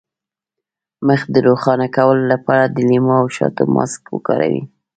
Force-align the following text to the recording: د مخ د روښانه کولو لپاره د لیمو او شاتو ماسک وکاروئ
د 0.03 0.03
مخ 1.07 1.21
د 1.33 1.35
روښانه 1.47 1.87
کولو 1.95 2.23
لپاره 2.33 2.63
د 2.67 2.77
لیمو 2.89 3.13
او 3.21 3.25
شاتو 3.35 3.63
ماسک 3.75 4.01
وکاروئ 4.15 4.59